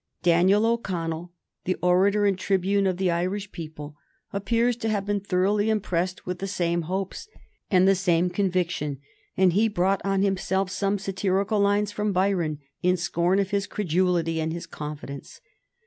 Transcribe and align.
Daniel 0.23 0.65
O'Connell, 0.65 1.31
the 1.65 1.75
orator 1.79 2.25
and 2.25 2.35
tribune 2.39 2.87
of 2.87 2.97
the 2.97 3.11
Irish 3.11 3.51
people, 3.51 3.95
appears 4.33 4.75
to 4.75 4.89
have 4.89 5.05
been 5.05 5.19
thoroughly 5.19 5.69
impressed 5.69 6.25
with 6.25 6.39
the 6.39 6.47
same 6.47 6.81
hopes 6.89 7.27
and 7.69 7.87
the 7.87 7.93
same 7.93 8.27
conviction, 8.31 8.97
and 9.37 9.53
he 9.53 9.67
brought 9.67 10.01
on 10.03 10.23
himself 10.23 10.71
some 10.71 10.97
satirical 10.97 11.59
lines 11.59 11.91
from 11.91 12.11
Byron 12.13 12.57
in 12.81 12.97
scorn 12.97 13.37
of 13.37 13.51
his 13.51 13.67
credulity 13.67 14.41
and 14.41 14.51
his 14.51 14.65
confidence. 14.65 15.39